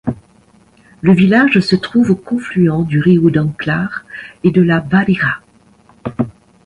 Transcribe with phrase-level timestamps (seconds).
[1.01, 4.01] Le village se trouve au confluent du riu d'Enclar
[4.43, 5.41] et de la Valira.